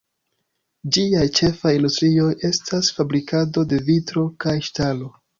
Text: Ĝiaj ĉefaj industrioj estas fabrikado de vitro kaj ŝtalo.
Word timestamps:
Ĝiaj 0.95 1.25
ĉefaj 1.39 1.73
industrioj 1.79 2.29
estas 2.49 2.89
fabrikado 2.99 3.65
de 3.75 3.79
vitro 3.91 4.25
kaj 4.47 4.55
ŝtalo. 4.69 5.11